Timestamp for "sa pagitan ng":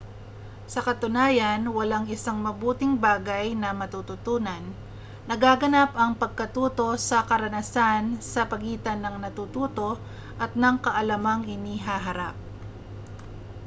8.31-9.15